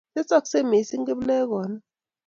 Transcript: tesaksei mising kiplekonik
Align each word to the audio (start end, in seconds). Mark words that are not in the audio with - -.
tesaksei 0.13 0.63
mising 0.71 1.03
kiplekonik 1.07 1.83